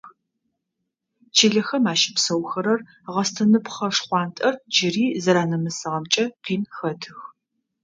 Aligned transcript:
Чылэхэм 1.35 1.83
ащыпсэухэрэр 1.91 2.79
гъэстыныпхъэ 3.13 3.87
шхъуантӏэр 3.95 4.55
джыри 4.73 5.05
зэранэмысыгъэмкӏэ 5.23 6.25
къин 6.43 6.63
хэтых. 6.75 7.17